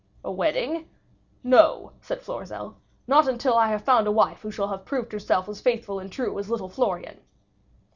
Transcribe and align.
"A 0.23 0.31
wedding? 0.31 0.89
No," 1.43 1.91
said 2.01 2.23
Florizel, 2.23 2.75
"not 3.05 3.39
till 3.39 3.53
I 3.55 3.67
have 3.67 3.83
found 3.83 4.07
a 4.07 4.11
wife 4.11 4.41
who 4.41 4.49
shall 4.49 4.69
have 4.69 4.83
proved 4.83 5.11
herself 5.11 5.47
as 5.47 5.61
faithful 5.61 5.99
and 5.99 6.11
true 6.11 6.39
as 6.39 6.49
little 6.49 6.69
Florian." 6.69 7.19